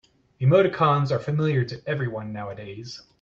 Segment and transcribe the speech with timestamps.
[0.41, 3.03] Emoticons are familiar to everyone nowadays.